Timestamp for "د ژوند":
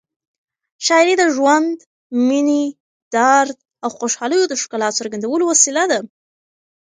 1.17-1.77